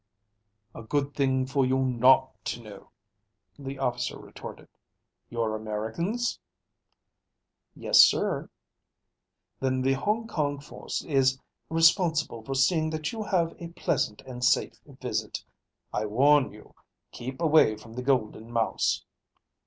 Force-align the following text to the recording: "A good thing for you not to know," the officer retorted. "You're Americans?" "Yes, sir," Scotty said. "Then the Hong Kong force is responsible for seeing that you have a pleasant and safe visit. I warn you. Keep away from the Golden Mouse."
"A 0.73 0.81
good 0.81 1.13
thing 1.13 1.45
for 1.45 1.63
you 1.63 1.77
not 1.77 2.31
to 2.45 2.63
know," 2.63 2.89
the 3.59 3.77
officer 3.77 4.17
retorted. 4.17 4.67
"You're 5.29 5.55
Americans?" 5.55 6.39
"Yes, 7.75 7.99
sir," 8.01 8.39
Scotty 8.39 8.41
said. 8.41 9.59
"Then 9.67 9.81
the 9.83 9.93
Hong 9.93 10.25
Kong 10.25 10.59
force 10.59 11.03
is 11.03 11.37
responsible 11.69 12.41
for 12.43 12.55
seeing 12.55 12.89
that 12.89 13.11
you 13.11 13.21
have 13.21 13.53
a 13.59 13.67
pleasant 13.73 14.21
and 14.23 14.43
safe 14.43 14.81
visit. 14.87 15.45
I 15.93 16.07
warn 16.07 16.51
you. 16.51 16.73
Keep 17.11 17.39
away 17.39 17.75
from 17.77 17.93
the 17.93 18.01
Golden 18.01 18.51
Mouse." 18.51 19.05